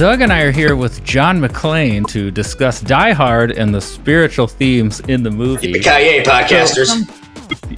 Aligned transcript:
Doug 0.00 0.22
and 0.22 0.32
I 0.32 0.40
are 0.40 0.50
here 0.50 0.74
with 0.74 1.04
John 1.04 1.40
McClane 1.40 2.08
to 2.08 2.30
discuss 2.30 2.80
Die 2.80 3.12
Hard 3.12 3.52
and 3.52 3.74
the 3.74 3.80
spiritual 3.82 4.46
themes 4.46 5.00
in 5.00 5.22
the 5.22 5.30
movie. 5.30 5.74
Yippee 5.74 6.24
podcasters. 6.24 7.06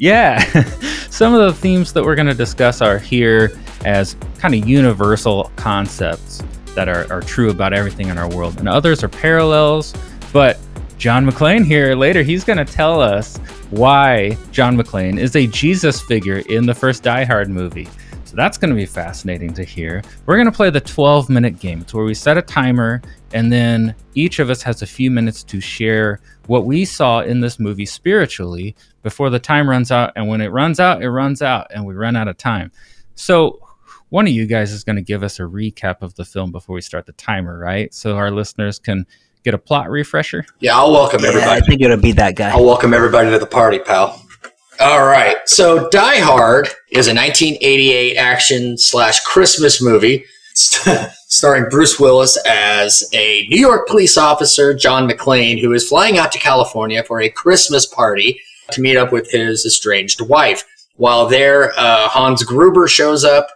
Yeah. 0.00 0.38
Some 1.10 1.34
of 1.34 1.40
the 1.40 1.52
themes 1.52 1.92
that 1.92 2.04
we're 2.04 2.14
going 2.14 2.28
to 2.28 2.34
discuss 2.34 2.80
are 2.80 2.98
here 2.98 3.58
as 3.84 4.16
kind 4.38 4.54
of 4.54 4.68
universal 4.68 5.50
concepts 5.56 6.42
that 6.76 6.88
are, 6.88 7.12
are 7.12 7.20
true 7.20 7.50
about 7.50 7.72
everything 7.72 8.08
in 8.08 8.16
our 8.16 8.28
world, 8.34 8.58
and 8.58 8.68
others 8.68 9.02
are 9.02 9.08
parallels. 9.08 9.92
But 10.32 10.58
John 10.98 11.26
McClane 11.26 11.64
here 11.64 11.94
later, 11.94 12.22
he's 12.22 12.44
going 12.44 12.64
to 12.64 12.64
tell 12.64 13.00
us 13.00 13.36
why 13.70 14.36
John 14.50 14.76
McClane 14.76 15.18
is 15.18 15.36
a 15.36 15.46
Jesus 15.46 16.00
figure 16.00 16.38
in 16.48 16.64
the 16.64 16.74
first 16.74 17.02
Die 17.02 17.24
Hard 17.24 17.50
movie. 17.50 17.88
So 18.24 18.36
that's 18.36 18.56
going 18.56 18.70
to 18.70 18.76
be 18.76 18.86
fascinating 18.86 19.52
to 19.54 19.62
hear. 19.62 20.02
We're 20.24 20.36
going 20.36 20.46
to 20.46 20.52
play 20.52 20.70
the 20.70 20.80
12 20.80 21.28
minute 21.28 21.58
game. 21.58 21.82
It's 21.82 21.92
where 21.92 22.04
we 22.04 22.14
set 22.14 22.38
a 22.38 22.42
timer 22.42 23.02
and 23.34 23.52
then 23.52 23.94
each 24.14 24.38
of 24.38 24.48
us 24.48 24.62
has 24.62 24.80
a 24.80 24.86
few 24.86 25.10
minutes 25.10 25.42
to 25.44 25.60
share 25.60 26.20
what 26.46 26.64
we 26.64 26.86
saw 26.86 27.20
in 27.20 27.40
this 27.40 27.60
movie 27.60 27.84
spiritually 27.84 28.74
before 29.02 29.28
the 29.28 29.38
time 29.38 29.68
runs 29.68 29.90
out. 29.90 30.12
And 30.16 30.28
when 30.28 30.40
it 30.40 30.48
runs 30.48 30.80
out, 30.80 31.02
it 31.02 31.10
runs 31.10 31.42
out 31.42 31.66
and 31.74 31.84
we 31.84 31.94
run 31.94 32.16
out 32.16 32.28
of 32.28 32.38
time. 32.38 32.72
So 33.16 33.60
one 34.08 34.26
of 34.26 34.32
you 34.32 34.46
guys 34.46 34.72
is 34.72 34.84
going 34.84 34.96
to 34.96 35.02
give 35.02 35.22
us 35.22 35.38
a 35.38 35.42
recap 35.42 36.00
of 36.00 36.14
the 36.14 36.24
film 36.24 36.52
before 36.52 36.74
we 36.74 36.80
start 36.80 37.04
the 37.04 37.12
timer, 37.12 37.58
right? 37.58 37.92
So 37.92 38.16
our 38.16 38.30
listeners 38.30 38.78
can 38.78 39.06
get 39.44 39.54
a 39.54 39.58
plot 39.58 39.90
refresher. 39.90 40.44
Yeah, 40.60 40.76
I'll 40.76 40.92
welcome 40.92 41.24
everybody. 41.24 41.50
Yeah, 41.50 41.56
I 41.56 41.60
think 41.60 41.82
it'll 41.82 41.96
be 41.96 42.12
that 42.12 42.36
guy. 42.36 42.50
I'll 42.50 42.64
welcome 42.64 42.94
everybody 42.94 43.30
to 43.30 43.38
the 43.38 43.46
party, 43.46 43.78
pal. 43.78 44.20
All 44.80 45.04
right. 45.04 45.36
So 45.46 45.88
Die 45.90 46.18
Hard 46.18 46.66
is 46.90 47.06
a 47.06 47.14
1988 47.14 48.16
action 48.16 48.78
slash 48.78 49.20
Christmas 49.20 49.82
movie 49.82 50.24
starring 50.54 51.68
Bruce 51.70 51.98
Willis 51.98 52.38
as 52.46 53.08
a 53.12 53.46
New 53.48 53.60
York 53.60 53.86
police 53.88 54.16
officer, 54.18 54.74
John 54.74 55.08
McClane, 55.08 55.60
who 55.60 55.72
is 55.72 55.88
flying 55.88 56.18
out 56.18 56.32
to 56.32 56.38
California 56.38 57.02
for 57.04 57.20
a 57.20 57.28
Christmas 57.28 57.86
party 57.86 58.40
to 58.70 58.80
meet 58.80 58.96
up 58.96 59.12
with 59.12 59.30
his 59.30 59.64
estranged 59.64 60.20
wife. 60.20 60.64
While 60.96 61.26
there, 61.26 61.72
uh, 61.78 62.08
Hans 62.08 62.42
Gruber 62.42 62.86
shows 62.86 63.24
up 63.24 63.48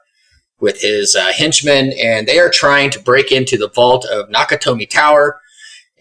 with 0.61 0.81
his 0.81 1.15
uh, 1.15 1.33
henchmen, 1.33 1.93
and 2.03 2.27
they 2.27 2.39
are 2.39 2.51
trying 2.51 2.91
to 2.91 3.01
break 3.01 3.31
into 3.31 3.59
the 3.59 3.69
vault 3.69 4.07
of 4.07 4.29
Nakatomi 4.31 4.89
Tower, 4.89 5.41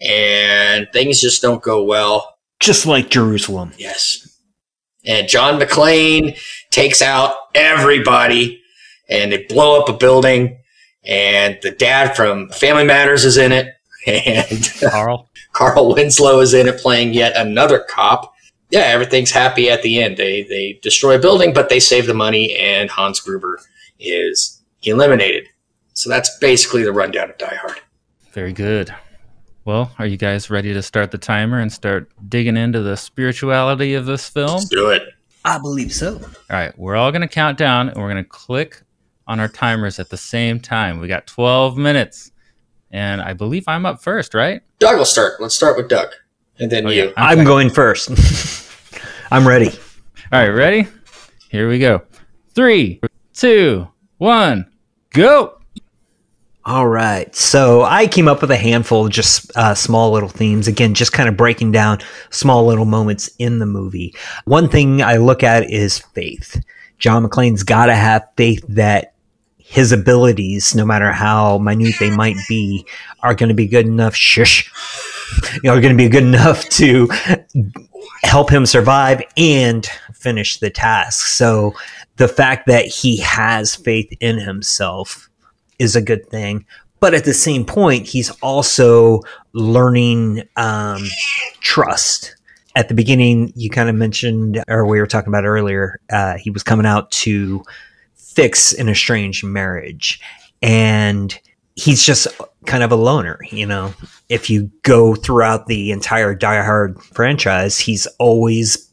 and 0.00 0.88
things 0.92 1.20
just 1.20 1.42
don't 1.42 1.62
go 1.62 1.82
well. 1.82 2.36
Just 2.60 2.86
like 2.86 3.10
Jerusalem. 3.10 3.72
Yes 3.76 4.36
and 5.06 5.28
John 5.28 5.58
McClane 5.60 6.38
takes 6.70 7.00
out 7.00 7.34
everybody 7.54 8.60
and 9.08 9.32
they 9.32 9.44
blow 9.44 9.80
up 9.80 9.88
a 9.88 9.92
building 9.92 10.58
and 11.04 11.58
the 11.62 11.70
dad 11.70 12.16
from 12.16 12.48
Family 12.50 12.84
Matters 12.84 13.24
is 13.24 13.36
in 13.36 13.52
it 13.52 13.74
and 14.06 14.90
Carl 14.90 15.30
Carl 15.52 15.94
Winslow 15.94 16.40
is 16.40 16.52
in 16.52 16.68
it 16.68 16.80
playing 16.80 17.14
yet 17.14 17.36
another 17.36 17.84
cop. 17.88 18.34
Yeah, 18.70 18.80
everything's 18.80 19.30
happy 19.30 19.70
at 19.70 19.82
the 19.82 20.02
end. 20.02 20.16
They 20.16 20.42
they 20.42 20.78
destroy 20.82 21.16
a 21.16 21.20
building, 21.20 21.54
but 21.54 21.68
they 21.68 21.80
save 21.80 22.06
the 22.06 22.14
money, 22.14 22.54
and 22.56 22.90
Hans 22.90 23.20
Gruber 23.20 23.60
is 23.98 24.60
eliminated. 24.82 25.48
So 25.94 26.10
that's 26.10 26.36
basically 26.38 26.82
the 26.82 26.92
rundown 26.92 27.30
of 27.30 27.38
Die 27.38 27.54
Hard. 27.54 27.80
Very 28.32 28.52
good. 28.52 28.92
Well, 29.66 29.90
are 29.98 30.06
you 30.06 30.16
guys 30.16 30.48
ready 30.48 30.72
to 30.74 30.80
start 30.80 31.10
the 31.10 31.18
timer 31.18 31.58
and 31.58 31.72
start 31.72 32.08
digging 32.28 32.56
into 32.56 32.82
the 32.82 32.96
spirituality 32.96 33.94
of 33.94 34.06
this 34.06 34.28
film? 34.28 34.46
Let's 34.52 34.68
do 34.68 34.90
it. 34.90 35.02
I 35.44 35.58
believe 35.58 35.92
so. 35.92 36.14
All 36.14 36.20
right, 36.50 36.76
we're 36.78 36.94
all 36.94 37.10
going 37.10 37.22
to 37.22 37.28
count 37.28 37.58
down 37.58 37.88
and 37.88 37.96
we're 38.00 38.08
going 38.12 38.22
to 38.22 38.28
click 38.30 38.80
on 39.26 39.40
our 39.40 39.48
timers 39.48 39.98
at 39.98 40.08
the 40.08 40.16
same 40.16 40.60
time. 40.60 41.00
We 41.00 41.08
got 41.08 41.26
12 41.26 41.76
minutes. 41.76 42.30
And 42.92 43.20
I 43.20 43.32
believe 43.32 43.64
I'm 43.66 43.84
up 43.86 44.00
first, 44.00 44.34
right? 44.34 44.62
Doug 44.78 44.98
will 44.98 45.04
start. 45.04 45.40
Let's 45.40 45.56
start 45.56 45.76
with 45.76 45.88
Doug. 45.88 46.10
And 46.60 46.70
then 46.70 46.86
Oh, 46.86 46.90
you. 46.90 47.06
yeah. 47.06 47.10
I'm 47.16 47.38
Okay. 47.40 47.44
going 47.46 47.68
first. 47.70 48.10
I'm 49.32 49.46
ready. 49.46 49.70
All 50.32 50.40
right, 50.40 50.48
ready? 50.48 50.86
Here 51.50 51.68
we 51.68 51.80
go. 51.80 52.02
Three, 52.54 53.00
two, 53.34 53.88
one, 54.18 54.70
go. 55.10 55.55
All 56.66 56.88
right. 56.88 57.32
So 57.36 57.82
I 57.82 58.08
came 58.08 58.26
up 58.26 58.40
with 58.40 58.50
a 58.50 58.56
handful 58.56 59.06
of 59.06 59.12
just 59.12 59.56
uh, 59.56 59.76
small 59.76 60.10
little 60.10 60.28
themes. 60.28 60.66
Again, 60.66 60.94
just 60.94 61.12
kind 61.12 61.28
of 61.28 61.36
breaking 61.36 61.70
down 61.70 62.00
small 62.30 62.66
little 62.66 62.84
moments 62.84 63.30
in 63.38 63.60
the 63.60 63.66
movie. 63.66 64.12
One 64.46 64.68
thing 64.68 65.00
I 65.00 65.18
look 65.18 65.44
at 65.44 65.70
is 65.70 65.98
faith. 65.98 66.60
John 66.98 67.24
McClane's 67.24 67.62
got 67.62 67.86
to 67.86 67.94
have 67.94 68.26
faith 68.36 68.64
that 68.68 69.14
his 69.58 69.92
abilities, 69.92 70.74
no 70.74 70.84
matter 70.84 71.12
how 71.12 71.58
minute 71.58 71.94
they 72.00 72.10
might 72.10 72.36
be, 72.48 72.84
are 73.20 73.36
going 73.36 73.48
to 73.48 73.54
be 73.54 73.68
good 73.68 73.86
enough. 73.86 74.16
Shush. 74.16 74.68
Are 75.68 75.80
going 75.80 75.96
to 75.96 75.96
be 75.96 76.08
good 76.08 76.24
enough 76.24 76.68
to 76.70 77.08
help 78.24 78.50
him 78.50 78.66
survive 78.66 79.22
and 79.36 79.86
finish 80.14 80.58
the 80.58 80.70
task. 80.70 81.28
So 81.28 81.74
the 82.16 82.28
fact 82.28 82.66
that 82.66 82.86
he 82.86 83.18
has 83.18 83.76
faith 83.76 84.12
in 84.20 84.38
himself 84.38 85.28
is 85.78 85.96
a 85.96 86.02
good 86.02 86.28
thing. 86.28 86.64
But 87.00 87.14
at 87.14 87.24
the 87.24 87.34
same 87.34 87.64
point, 87.64 88.06
he's 88.06 88.30
also 88.40 89.20
learning 89.52 90.42
um, 90.56 91.02
trust. 91.60 92.34
At 92.74 92.88
the 92.88 92.94
beginning, 92.94 93.52
you 93.54 93.70
kind 93.70 93.88
of 93.88 93.94
mentioned, 93.94 94.62
or 94.68 94.86
we 94.86 95.00
were 95.00 95.06
talking 95.06 95.28
about 95.28 95.44
earlier, 95.44 96.00
uh, 96.10 96.36
he 96.36 96.50
was 96.50 96.62
coming 96.62 96.86
out 96.86 97.10
to 97.12 97.62
fix 98.14 98.72
an 98.72 98.88
estranged 98.88 99.44
marriage. 99.44 100.20
And 100.62 101.38
he's 101.74 102.02
just 102.02 102.26
kind 102.64 102.82
of 102.82 102.90
a 102.90 102.96
loner, 102.96 103.38
you 103.50 103.66
know. 103.66 103.94
If 104.28 104.50
you 104.50 104.70
go 104.82 105.14
throughout 105.14 105.66
the 105.66 105.92
entire 105.92 106.34
Die 106.34 106.62
Hard 106.62 107.00
franchise, 107.02 107.78
he's 107.78 108.06
always 108.18 108.85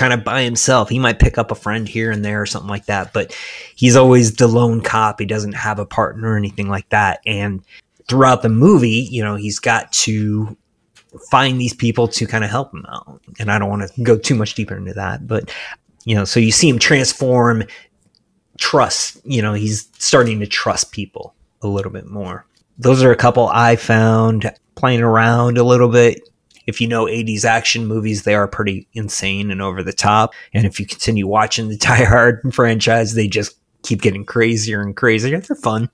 kind 0.00 0.14
of 0.14 0.24
by 0.24 0.42
himself. 0.42 0.88
He 0.88 0.98
might 0.98 1.18
pick 1.18 1.36
up 1.36 1.50
a 1.50 1.54
friend 1.54 1.86
here 1.86 2.10
and 2.10 2.24
there 2.24 2.40
or 2.40 2.46
something 2.46 2.70
like 2.70 2.86
that, 2.86 3.12
but 3.12 3.36
he's 3.76 3.96
always 3.96 4.34
the 4.34 4.48
lone 4.48 4.80
cop. 4.80 5.20
He 5.20 5.26
doesn't 5.26 5.52
have 5.52 5.78
a 5.78 5.84
partner 5.84 6.32
or 6.32 6.36
anything 6.38 6.70
like 6.70 6.88
that. 6.88 7.20
And 7.26 7.62
throughout 8.08 8.40
the 8.40 8.48
movie, 8.48 9.06
you 9.10 9.22
know, 9.22 9.36
he's 9.36 9.58
got 9.58 9.92
to 9.92 10.56
find 11.30 11.60
these 11.60 11.74
people 11.74 12.08
to 12.08 12.26
kind 12.26 12.44
of 12.44 12.50
help 12.50 12.72
him 12.72 12.86
out. 12.88 13.20
And 13.38 13.52
I 13.52 13.58
don't 13.58 13.68
want 13.68 13.92
to 13.92 14.02
go 14.02 14.16
too 14.16 14.34
much 14.34 14.54
deeper 14.54 14.74
into 14.74 14.94
that, 14.94 15.26
but 15.26 15.54
you 16.06 16.14
know, 16.14 16.24
so 16.24 16.40
you 16.40 16.50
see 16.50 16.70
him 16.70 16.78
transform 16.78 17.64
trust, 18.58 19.20
you 19.24 19.42
know, 19.42 19.52
he's 19.52 19.90
starting 19.98 20.40
to 20.40 20.46
trust 20.46 20.92
people 20.92 21.34
a 21.60 21.68
little 21.68 21.92
bit 21.92 22.06
more. 22.06 22.46
Those 22.78 23.02
are 23.02 23.12
a 23.12 23.16
couple 23.16 23.48
I 23.48 23.76
found 23.76 24.50
playing 24.76 25.02
around 25.02 25.58
a 25.58 25.62
little 25.62 25.90
bit. 25.90 26.26
If 26.66 26.80
you 26.80 26.88
know 26.88 27.06
80s 27.06 27.44
action 27.44 27.86
movies, 27.86 28.22
they 28.22 28.34
are 28.34 28.48
pretty 28.48 28.86
insane 28.92 29.50
and 29.50 29.62
over 29.62 29.82
the 29.82 29.92
top. 29.92 30.34
And 30.52 30.66
if 30.66 30.78
you 30.78 30.86
continue 30.86 31.26
watching 31.26 31.68
the 31.68 31.76
Die 31.78 32.04
Hard 32.04 32.54
franchise, 32.54 33.14
they 33.14 33.28
just 33.28 33.56
keep 33.82 34.02
getting 34.02 34.24
crazier 34.24 34.80
and 34.80 34.96
crazier. 34.96 35.40
They're 35.40 35.56
fun. 35.56 35.90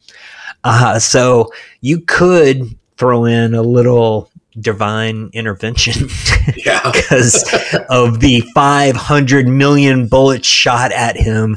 Uh, 0.65 0.99
so 0.99 1.53
you 1.81 2.01
could 2.01 2.77
throw 2.97 3.25
in 3.25 3.55
a 3.55 3.63
little 3.63 4.31
divine 4.59 5.31
intervention 5.33 6.09
because 6.57 7.45
of 7.91 8.21
the 8.21 8.41
500 8.55 9.47
million 9.47 10.09
bullets 10.09 10.49
shot 10.49 10.93
at 10.93 11.17
him. 11.17 11.57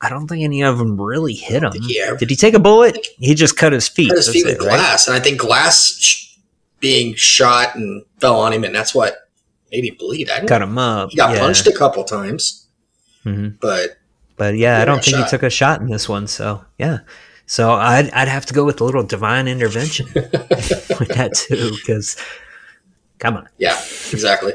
I 0.00 0.08
don't 0.08 0.28
think 0.28 0.44
any 0.44 0.62
of 0.62 0.78
them 0.78 1.00
really 1.00 1.34
hit 1.34 1.64
him. 1.64 1.72
Yeah. 1.80 2.14
Did 2.16 2.30
he 2.30 2.36
take 2.36 2.54
a 2.54 2.60
bullet? 2.60 2.96
He 3.18 3.34
just 3.34 3.56
cut 3.56 3.72
his 3.72 3.88
feet. 3.88 4.10
Cut 4.10 4.18
his 4.18 4.28
feet 4.28 4.46
with 4.46 4.54
it, 4.54 4.58
right? 4.60 4.76
glass, 4.76 5.08
and 5.08 5.16
I 5.16 5.20
think 5.20 5.40
glass 5.40 6.27
being 6.80 7.14
shot 7.14 7.74
and 7.74 8.04
fell 8.20 8.40
on 8.40 8.52
him, 8.52 8.64
and 8.64 8.74
that's 8.74 8.94
what 8.94 9.16
made 9.72 9.84
him 9.84 9.96
bleed. 9.98 10.30
I 10.30 10.44
Cut 10.44 10.62
him 10.62 10.78
up. 10.78 11.10
He 11.10 11.16
got 11.16 11.34
yeah. 11.34 11.40
punched 11.40 11.66
a 11.66 11.72
couple 11.72 12.04
times, 12.04 12.66
Mhm. 13.24 13.58
but 13.60 13.98
But 14.36 14.56
yeah, 14.56 14.80
I 14.80 14.84
don't 14.84 15.02
think 15.02 15.16
shot. 15.16 15.24
he 15.24 15.30
took 15.30 15.42
a 15.42 15.50
shot 15.50 15.80
in 15.80 15.88
this 15.88 16.08
one. 16.08 16.26
So 16.26 16.64
yeah. 16.78 16.98
So 17.46 17.72
I'd, 17.72 18.10
I'd 18.10 18.28
have 18.28 18.44
to 18.46 18.54
go 18.54 18.64
with 18.64 18.80
a 18.80 18.84
little 18.84 19.02
divine 19.02 19.48
intervention 19.48 20.06
with 20.14 21.08
that 21.08 21.32
too, 21.34 21.70
because 21.72 22.16
come 23.18 23.36
on. 23.36 23.48
yeah, 23.58 23.76
exactly. 24.12 24.52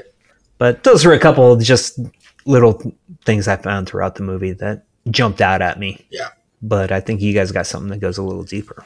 But 0.60 0.84
those 0.84 1.04
were 1.06 1.14
a 1.14 1.20
couple 1.20 1.56
just 1.58 2.00
little 2.46 2.82
things 3.26 3.48
I 3.48 3.56
found 3.58 3.90
throughout 3.90 4.16
the 4.16 4.24
movie 4.24 4.54
that 4.54 4.84
jumped 5.10 5.42
out 5.42 5.62
at 5.62 5.80
me. 5.80 6.06
Yeah. 6.12 6.30
But 6.62 6.92
I 6.92 7.00
think 7.02 7.20
you 7.22 7.34
guys 7.34 7.52
got 7.52 7.66
something 7.68 7.90
that 7.90 8.00
goes 8.00 8.18
a 8.18 8.24
little 8.24 8.44
deeper. 8.44 8.86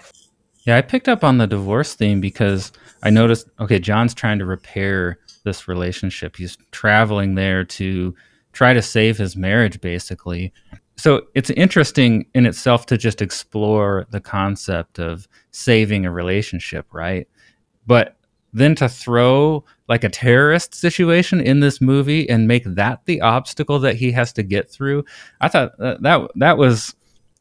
Yeah, 0.68 0.76
I 0.76 0.82
picked 0.82 1.08
up 1.08 1.24
on 1.24 1.38
the 1.38 1.48
divorce 1.48 1.94
theme 1.96 2.20
because 2.20 2.74
I 3.02 3.10
noticed 3.10 3.48
okay, 3.62 3.80
John's 3.80 4.14
trying 4.14 4.38
to 4.40 4.46
repair 4.46 5.18
this 5.46 5.66
relationship. 5.70 6.36
He's 6.36 6.58
traveling 6.72 7.36
there 7.36 7.64
to 7.64 8.14
try 8.52 8.74
to 8.74 8.82
save 8.82 9.18
his 9.18 9.38
marriage, 9.38 9.80
basically. 9.80 10.52
So 10.98 11.28
it's 11.36 11.52
interesting 11.52 12.26
in 12.34 12.46
itself 12.46 12.86
to 12.88 12.98
just 12.98 13.22
explore 13.22 14.08
the 14.10 14.20
concept 14.20 15.00
of 15.00 15.26
saving 15.52 16.06
a 16.06 16.12
relationship, 16.12 16.86
right? 16.92 17.30
But 17.86 18.18
then 18.52 18.76
to 18.76 18.90
throw 18.90 19.64
like 19.88 20.04
a 20.04 20.10
terrorist 20.10 20.76
situation 20.76 21.40
in 21.40 21.62
this 21.62 21.80
movie 21.80 22.30
and 22.30 22.46
make 22.46 22.64
that 22.66 23.06
the 23.06 23.22
obstacle 23.22 23.80
that 23.80 23.96
he 23.96 24.12
has 24.12 24.34
to 24.34 24.44
get 24.44 24.70
through, 24.70 25.06
I 25.40 25.48
thought 25.48 25.78
that 25.78 26.02
that, 26.02 26.30
that 26.36 26.58
was 26.58 26.94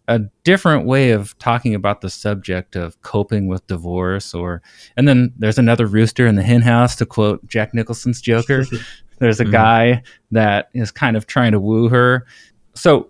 a 0.09 0.21
different 0.45 0.87
way 0.87 1.11
of 1.11 1.37
talking 1.39 1.75
about 1.75 2.01
the 2.01 2.11
subject 2.11 2.77
of 2.77 3.01
coping 3.03 3.49
with 3.49 3.67
divorce 3.67 4.35
or 4.35 4.63
and 4.97 5.09
then 5.09 5.33
there's 5.37 5.59
another 5.59 5.87
rooster 5.87 6.27
in 6.27 6.37
the 6.37 6.43
hen 6.43 6.63
house 6.63 6.95
to 6.97 7.07
quote 7.07 7.47
Jack 7.47 7.75
Nicholson's 7.75 8.21
Joker. 8.21 8.65
there's 9.19 9.41
a 9.41 9.45
mm-hmm. 9.45 9.53
guy 9.53 10.03
that 10.31 10.69
is 10.75 10.91
kind 10.91 11.17
of 11.17 11.27
trying 11.27 11.53
to 11.53 11.61
woo 11.61 11.89
her. 11.89 12.27
So 12.75 13.09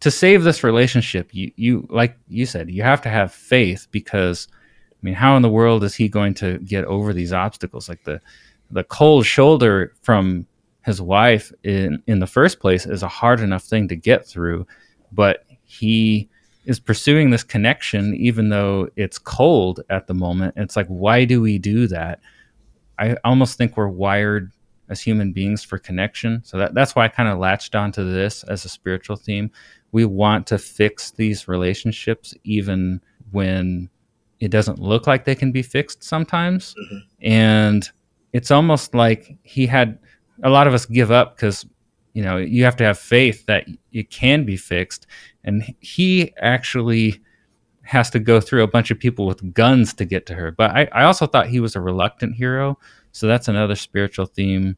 to 0.00 0.10
save 0.10 0.44
this 0.44 0.62
relationship, 0.62 1.34
you 1.34 1.52
you 1.56 1.86
like 1.90 2.16
you 2.28 2.46
said, 2.46 2.70
you 2.70 2.82
have 2.82 3.02
to 3.02 3.08
have 3.08 3.32
faith 3.32 3.88
because 3.90 4.48
I 4.92 4.98
mean, 5.02 5.14
how 5.14 5.36
in 5.36 5.42
the 5.42 5.48
world 5.48 5.84
is 5.84 5.94
he 5.94 6.08
going 6.08 6.34
to 6.34 6.58
get 6.58 6.84
over 6.84 7.12
these 7.12 7.32
obstacles? 7.32 7.88
Like 7.88 8.04
the 8.04 8.20
the 8.70 8.84
cold 8.84 9.26
shoulder 9.26 9.94
from 10.02 10.46
his 10.84 11.00
wife 11.02 11.52
in 11.64 12.02
in 12.06 12.20
the 12.20 12.26
first 12.26 12.60
place 12.60 12.86
is 12.86 13.02
a 13.02 13.08
hard 13.08 13.40
enough 13.40 13.64
thing 13.64 13.88
to 13.88 13.96
get 13.96 14.26
through, 14.26 14.66
but 15.10 15.44
he 15.64 16.28
is 16.66 16.80
pursuing 16.80 17.30
this 17.30 17.44
connection 17.44 18.14
even 18.14 18.48
though 18.50 18.88
it's 18.96 19.18
cold 19.18 19.80
at 19.88 20.06
the 20.06 20.14
moment. 20.14 20.54
It's 20.56 20.76
like, 20.76 20.88
why 20.88 21.24
do 21.24 21.40
we 21.40 21.58
do 21.58 21.86
that? 21.88 22.20
I 22.98 23.16
almost 23.24 23.56
think 23.56 23.76
we're 23.76 23.88
wired 23.88 24.52
as 24.88 25.00
human 25.00 25.32
beings 25.32 25.62
for 25.62 25.78
connection. 25.78 26.42
So 26.44 26.58
that, 26.58 26.74
that's 26.74 26.94
why 26.94 27.04
I 27.04 27.08
kind 27.08 27.28
of 27.28 27.38
latched 27.38 27.74
onto 27.74 28.08
this 28.08 28.42
as 28.44 28.64
a 28.64 28.68
spiritual 28.68 29.16
theme. 29.16 29.50
We 29.92 30.04
want 30.04 30.46
to 30.48 30.58
fix 30.58 31.12
these 31.12 31.48
relationships 31.48 32.34
even 32.44 33.00
when 33.30 33.88
it 34.40 34.50
doesn't 34.50 34.78
look 34.78 35.06
like 35.06 35.24
they 35.24 35.34
can 35.34 35.52
be 35.52 35.62
fixed 35.62 36.04
sometimes. 36.04 36.74
Mm-hmm. 36.74 36.98
And 37.22 37.90
it's 38.32 38.50
almost 38.50 38.94
like 38.94 39.36
he 39.42 39.66
had 39.66 39.98
a 40.42 40.50
lot 40.50 40.66
of 40.66 40.74
us 40.74 40.84
give 40.84 41.10
up 41.10 41.36
because 41.36 41.66
you 42.16 42.22
know 42.22 42.38
you 42.38 42.64
have 42.64 42.76
to 42.76 42.84
have 42.84 42.98
faith 42.98 43.44
that 43.44 43.66
it 43.92 44.10
can 44.10 44.44
be 44.46 44.56
fixed 44.56 45.06
and 45.44 45.62
he 45.80 46.32
actually 46.38 47.20
has 47.82 48.08
to 48.10 48.18
go 48.18 48.40
through 48.40 48.62
a 48.62 48.66
bunch 48.66 48.90
of 48.90 48.98
people 48.98 49.26
with 49.26 49.54
guns 49.54 49.94
to 49.94 50.04
get 50.04 50.26
to 50.26 50.34
her. 50.34 50.50
But 50.50 50.72
I, 50.72 50.88
I 50.92 51.04
also 51.04 51.26
thought 51.26 51.46
he 51.46 51.60
was 51.60 51.76
a 51.76 51.80
reluctant 51.80 52.34
hero. 52.34 52.78
So 53.12 53.28
that's 53.28 53.46
another 53.46 53.76
spiritual 53.76 54.26
theme 54.26 54.76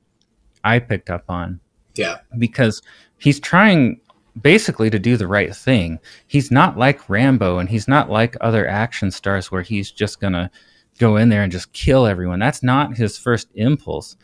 I 0.62 0.79
picked 0.79 1.08
up 1.08 1.25
on. 1.29 1.58
Yeah. 1.94 2.19
Because 2.37 2.82
he's 3.19 3.40
trying 3.40 4.00
basically 4.43 4.90
to 4.90 4.99
do 4.99 5.17
the 5.17 5.26
right 5.26 5.56
thing. 5.56 5.99
He's 6.26 6.50
not 6.50 6.76
like 6.76 7.08
Rambo 7.08 7.58
and 7.58 7.69
he's 7.69 7.88
not 7.88 8.11
like 8.11 8.37
other 8.43 8.69
action 8.69 9.11
stars 9.11 9.50
where 9.50 9.62
he's 9.62 9.90
just 9.90 10.20
going 10.20 10.35
to 10.35 10.50
go 10.99 11.17
in 11.17 11.31
there 11.31 11.43
and 11.43 11.50
just 11.50 11.73
kill 11.73 12.06
everyone. 12.06 12.40
That's 12.40 12.62
not 12.62 12.96
his 12.96 13.17
first 13.17 13.49
impulse. 13.55 14.17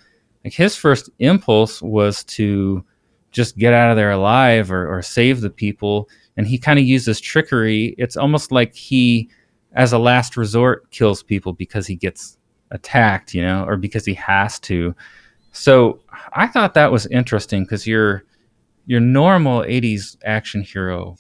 Like 0.45 0.53
his 0.53 0.77
first 0.77 1.09
impulse 1.21 1.81
was 1.81 2.23
to 2.25 2.85
just 3.35 3.59
get 3.59 3.75
out 3.75 3.91
of 3.91 3.97
there 3.97 4.13
alive 4.13 4.71
or, 4.71 4.89
or 4.89 5.03
save 5.03 5.43
the 5.43 5.51
people 5.51 6.09
and 6.37 6.47
he 6.47 6.59
kind 6.59 6.79
of 6.79 6.85
uses 6.85 7.21
trickery. 7.21 7.95
It's 7.99 8.17
almost 8.17 8.51
like 8.51 8.75
he, 8.75 9.29
as 9.73 9.93
a 9.93 9.99
last 9.99 10.37
resort, 10.37 10.91
kills 10.91 11.23
people 11.23 11.53
because 11.53 11.87
he 11.87 11.97
gets 11.97 12.39
attacked, 12.71 13.35
you 13.35 13.43
know, 13.43 13.65
or 13.65 13.77
because 13.77 14.05
he 14.05 14.15
has 14.15 14.59
to. 14.61 14.95
So 15.53 16.01
I 16.33 16.47
thought 16.47 16.75
that 16.75 16.91
was 16.91 17.07
interesting 17.07 17.65
because 17.65 17.87
your 17.87 18.25
your 18.87 19.01
normal 19.01 19.61
'80s 19.61 20.17
action 20.25 20.63
hero 20.63 21.17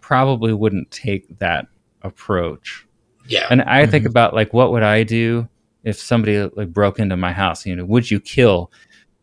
probably 0.00 0.52
wouldn't 0.52 0.90
take 0.90 1.38
that 1.38 1.66
approach. 2.02 2.86
Yeah, 3.26 3.46
and 3.50 3.62
I 3.62 3.82
mm-hmm. 3.82 3.90
think 3.92 4.06
about 4.06 4.34
like 4.34 4.52
what 4.52 4.72
would 4.72 4.82
I 4.82 5.04
do 5.04 5.48
if 5.84 5.96
somebody 5.96 6.42
like 6.56 6.72
broke 6.72 6.98
into 6.98 7.16
my 7.16 7.32
house? 7.32 7.64
You 7.64 7.76
know, 7.76 7.84
would 7.84 8.10
you 8.10 8.18
kill? 8.18 8.72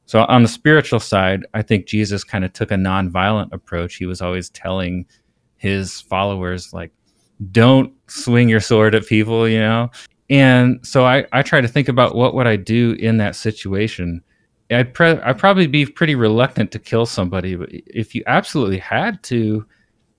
So 0.08 0.24
on 0.24 0.42
the 0.42 0.48
spiritual 0.48 1.02
side, 1.02 1.46
I 1.54 1.62
think 1.62 1.86
Jesus 1.86 2.24
kind 2.24 2.46
of 2.46 2.54
took 2.54 2.72
a 2.72 2.76
nonviolent 2.76 3.52
approach. 3.52 3.96
He 3.96 4.06
was 4.06 4.22
always 4.22 4.50
telling 4.50 5.06
his 5.58 6.00
followers 6.00 6.72
like 6.74 6.92
don't 7.52 7.94
swing 8.08 8.48
your 8.48 8.62
sword 8.62 8.96
at 8.96 9.06
people, 9.06 9.50
you 9.50 9.60
know? 9.60 9.92
And 10.30 10.80
so 10.86 11.06
I, 11.06 11.26
I 11.34 11.42
try 11.42 11.60
to 11.60 11.68
think 11.68 11.90
about 11.90 12.16
what 12.16 12.34
would 12.36 12.48
I 12.48 12.56
do 12.56 12.94
in 12.94 13.18
that 13.18 13.36
situation. 13.36 14.24
I'd, 14.72 14.94
pre- 14.94 15.20
I'd 15.20 15.38
probably 15.38 15.68
be 15.68 15.86
pretty 15.86 16.16
reluctant 16.16 16.72
to 16.72 16.80
kill 16.80 17.06
somebody, 17.06 17.56
but 17.56 17.70
if 17.72 18.16
you 18.16 18.24
absolutely 18.28 18.80
had 18.80 19.22
to, 19.24 19.66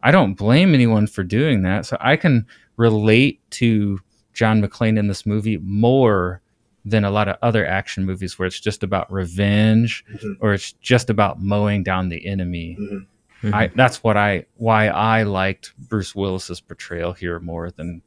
I 0.02 0.10
don't 0.10 0.34
blame 0.34 0.74
anyone 0.74 1.06
for 1.06 1.22
doing 1.24 1.62
that. 1.62 1.86
So 1.86 1.96
I 1.98 2.16
can 2.16 2.46
relate 2.76 3.40
to 3.52 3.98
John 4.34 4.62
McClane 4.62 4.98
in 4.98 5.08
this 5.08 5.24
movie 5.24 5.56
more 5.58 6.42
than 6.88 7.04
a 7.04 7.10
lot 7.10 7.28
of 7.28 7.36
other 7.42 7.66
action 7.66 8.04
movies 8.04 8.38
where 8.38 8.46
it's 8.46 8.60
just 8.60 8.82
about 8.82 9.10
revenge 9.12 10.04
mm-hmm. 10.12 10.32
or 10.40 10.54
it's 10.54 10.72
just 10.72 11.10
about 11.10 11.40
mowing 11.40 11.82
down 11.82 12.08
the 12.08 12.26
enemy. 12.26 12.76
Mm-hmm. 12.80 13.54
I 13.54 13.68
that's 13.68 14.02
what 14.02 14.16
I 14.16 14.46
why 14.56 14.88
I 14.88 15.22
liked 15.22 15.72
Bruce 15.78 16.14
Willis's 16.14 16.60
portrayal 16.60 17.12
here 17.12 17.38
more 17.38 17.70
than 17.70 18.02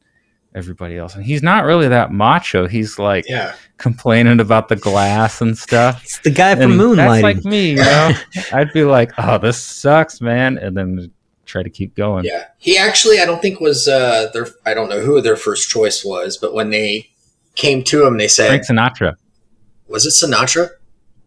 everybody 0.54 0.96
else. 0.96 1.14
And 1.14 1.24
he's 1.24 1.42
not 1.42 1.64
really 1.64 1.88
that 1.88 2.12
macho. 2.12 2.66
He's 2.66 2.98
like 2.98 3.28
yeah. 3.28 3.54
complaining 3.78 4.40
about 4.40 4.68
the 4.68 4.76
glass 4.76 5.40
and 5.40 5.56
stuff. 5.56 6.02
It's 6.04 6.18
the 6.18 6.30
guy 6.30 6.54
from 6.54 6.72
Moonlighting. 6.72 6.96
That's 6.96 7.22
like 7.22 7.44
me, 7.44 7.70
you 7.70 7.76
know. 7.76 8.12
I'd 8.52 8.72
be 8.72 8.84
like, 8.84 9.12
"Oh, 9.18 9.38
this 9.38 9.60
sucks, 9.60 10.20
man," 10.20 10.58
and 10.58 10.76
then 10.76 11.10
try 11.46 11.62
to 11.62 11.70
keep 11.70 11.94
going. 11.94 12.24
Yeah, 12.24 12.46
he 12.58 12.76
actually, 12.76 13.20
I 13.20 13.26
don't 13.26 13.40
think 13.40 13.60
was 13.60 13.88
uh, 13.88 14.30
their. 14.32 14.48
I 14.66 14.74
don't 14.74 14.88
know 14.88 15.00
who 15.00 15.20
their 15.20 15.36
first 15.36 15.70
choice 15.70 16.04
was, 16.04 16.36
but 16.36 16.54
when 16.54 16.70
they 16.70 17.11
came 17.54 17.82
to 17.84 18.06
him. 18.06 18.18
They 18.18 18.28
said 18.28 18.48
Frank 18.48 18.64
Sinatra. 18.66 19.16
Was 19.88 20.06
it 20.06 20.10
Sinatra? 20.10 20.70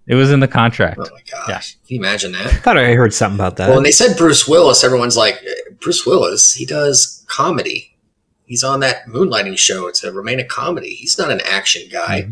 It 0.08 0.16
was 0.16 0.32
in 0.32 0.40
the 0.40 0.48
contract. 0.48 1.00
Oh 1.00 1.08
my 1.12 1.22
gosh! 1.30 1.50
Yeah. 1.50 1.88
Can 1.88 1.96
you 1.96 2.00
imagine 2.00 2.32
that? 2.34 2.46
I 2.46 2.50
thought 2.58 2.78
I 2.78 2.94
heard 2.94 3.14
something 3.14 3.38
about 3.38 3.58
that. 3.58 3.68
Well, 3.68 3.78
when 3.78 3.84
they 3.84 3.92
said 3.92 4.18
Bruce 4.18 4.48
Willis, 4.48 4.84
everyone's 4.84 5.18
like, 5.18 5.44
Bruce 5.82 6.06
Willis. 6.06 6.54
He 6.54 6.66
does 6.66 7.24
comedy. 7.28 7.98
He's 8.46 8.64
on 8.64 8.82
that 8.82 9.08
moonlighting 9.08 9.58
show. 9.58 9.88
It's 9.88 10.04
a 10.04 10.12
romantic 10.12 10.48
comedy. 10.50 10.94
He's 10.94 11.18
not 11.18 11.32
an 11.32 11.42
action 11.46 11.90
guy. 11.92 12.22
Mm-hmm. 12.22 12.32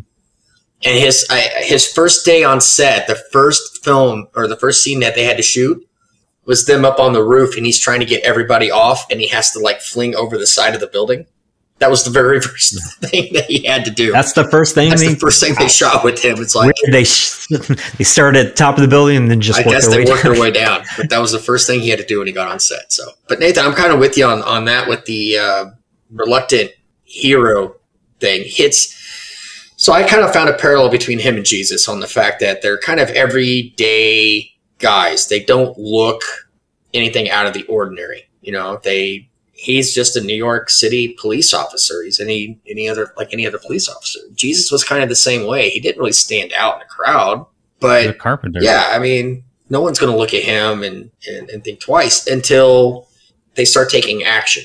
And 0.86 1.00
his 1.00 1.26
I, 1.30 1.50
his 1.64 1.88
first 1.92 2.26
day 2.26 2.44
on 2.44 2.62
set, 2.62 3.08
the 3.08 3.16
first 3.32 3.84
film 3.84 4.28
or 4.36 4.48
the 4.48 4.58
first 4.58 4.84
scene 4.84 5.00
that 5.00 5.16
they 5.16 5.24
had 5.24 5.38
to 5.38 5.44
shoot 5.44 5.88
was 6.46 6.66
them 6.66 6.84
up 6.84 7.00
on 7.00 7.14
the 7.14 7.24
roof, 7.24 7.56
and 7.56 7.66
he's 7.66 7.80
trying 7.80 8.02
to 8.02 8.06
get 8.06 8.24
everybody 8.24 8.70
off, 8.70 9.10
and 9.10 9.22
he 9.22 9.30
has 9.30 9.52
to 9.52 9.60
like 9.60 9.82
fling 9.82 10.14
over 10.14 10.38
the 10.38 10.46
side 10.46 10.76
of 10.76 10.82
the 10.82 10.88
building. 10.88 11.26
That 11.84 11.90
was 11.90 12.06
the 12.06 12.12
very 12.12 12.40
first 12.50 12.80
thing 13.02 13.34
that 13.34 13.44
he 13.44 13.68
had 13.68 13.84
to 13.84 13.92
do. 13.92 14.14
That's 14.14 14.32
the 14.32 14.50
first 14.50 14.74
thing. 14.74 14.90
That's 14.90 15.06
the 15.06 15.18
first 15.18 15.44
thing 15.44 15.54
they 15.60 15.68
shot 15.82 16.02
with 16.02 16.24
him. 16.24 16.38
It's 16.40 16.56
like 16.56 16.74
they 16.90 17.04
sh- 17.04 17.46
they 17.98 18.06
started 18.06 18.46
at 18.46 18.52
the 18.52 18.56
top 18.56 18.78
of 18.78 18.84
the 18.84 18.88
building 18.88 19.18
and 19.18 19.30
then 19.30 19.42
just. 19.42 19.60
I 19.60 19.64
guess 19.64 19.90
they 19.90 20.06
worked 20.06 20.24
down. 20.24 20.32
their 20.32 20.42
way 20.42 20.50
down, 20.50 20.86
but 20.96 21.10
that 21.10 21.20
was 21.20 21.34
the 21.34 21.40
first 21.40 21.68
thing 21.68 21.82
he 21.82 21.90
had 21.90 22.00
to 22.00 22.06
do 22.06 22.20
when 22.20 22.28
he 22.28 22.32
got 22.32 22.48
on 22.48 22.62
set. 22.62 22.94
So, 22.94 23.04
but 23.28 23.42
Nathan, 23.42 23.66
I'm 23.66 23.74
kind 23.74 23.92
of 23.92 24.00
with 24.00 24.18
you 24.18 24.26
on 24.26 24.42
on 24.44 24.64
that 24.66 24.88
with 24.88 25.04
the 25.04 25.38
uh, 25.38 25.66
reluctant 26.10 26.72
hero 27.04 27.76
thing. 28.22 28.44
Hits. 28.46 28.98
So 29.76 29.92
I 29.92 30.04
kind 30.04 30.24
of 30.24 30.32
found 30.32 30.48
a 30.48 30.54
parallel 30.54 30.90
between 30.90 31.20
him 31.20 31.36
and 31.36 31.46
Jesus 31.46 31.90
on 31.90 32.00
the 32.00 32.08
fact 32.08 32.40
that 32.40 32.62
they're 32.62 32.78
kind 32.78 33.02
of 33.02 33.10
everyday 33.10 34.50
guys. 34.78 35.28
They 35.28 35.44
don't 35.44 35.78
look 35.78 36.22
anything 36.94 37.30
out 37.30 37.46
of 37.46 37.54
the 37.54 37.64
ordinary. 37.64 38.30
You 38.40 38.54
know, 38.54 38.80
they 38.82 39.30
he's 39.54 39.94
just 39.94 40.18
a 40.18 40.22
New 40.22 40.36
York 40.36 40.70
City 40.70 41.16
police 41.20 41.54
officer. 41.54 42.04
He's 42.04 42.20
any 42.20 42.60
any 42.68 42.90
other 42.90 43.14
like 43.18 43.34
any 43.34 43.48
other 43.48 43.58
police 43.60 43.88
officer. 43.88 44.20
Jesus 44.34 44.72
was 44.72 44.84
kind 44.84 45.04
of 45.04 45.10
the 45.10 45.16
same 45.16 45.48
way. 45.48 45.70
He 45.70 45.80
didn't 45.80 46.00
really 46.00 46.12
stand 46.12 46.52
out 46.54 46.76
in 46.76 46.80
the 46.80 46.86
crowd, 46.86 47.46
but 47.80 48.08
the 48.08 48.14
carpenter. 48.14 48.60
Yeah, 48.62 48.90
I 48.90 49.00
mean, 49.00 49.44
no 49.70 49.82
one's 49.82 50.00
going 50.00 50.12
to 50.12 50.18
look 50.18 50.34
at 50.34 50.44
him 50.44 50.84
and, 50.84 51.12
and 51.28 51.50
and 51.50 51.64
think 51.64 51.80
twice 51.80 52.28
until 52.28 53.08
they 53.56 53.66
start 53.66 53.90
taking 53.90 54.24
action, 54.24 54.64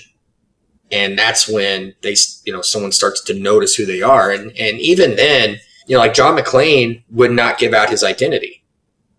and 0.90 1.18
that's 1.18 1.48
when 1.48 1.94
they 2.02 2.16
you 2.44 2.52
know 2.52 2.62
someone 2.62 2.92
starts 2.92 3.22
to 3.24 3.34
notice 3.34 3.74
who 3.74 3.86
they 3.86 4.02
are, 4.02 4.30
and 4.30 4.50
and 4.58 4.80
even 4.80 5.16
then, 5.16 5.58
you 5.86 5.96
know, 5.96 6.00
like 6.00 6.14
John 6.14 6.36
McClane 6.36 7.02
would 7.10 7.32
not 7.32 7.58
give 7.58 7.74
out 7.74 7.90
his 7.90 8.02
identity 8.02 8.64